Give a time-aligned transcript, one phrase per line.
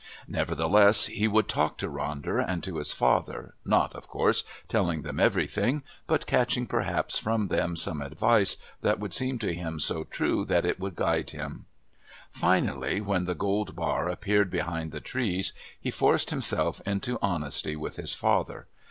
[0.27, 5.19] Nevertheless, he would talk to Ronder and to his father, not, of course, telling them
[5.19, 10.43] everything, but catching perhaps from them some advice that would seem to him so true
[10.45, 11.67] that it would guide him.
[12.31, 17.97] Finally, when the gold bar appeared behind the trees he forced himself into honesty with
[17.97, 18.65] his father.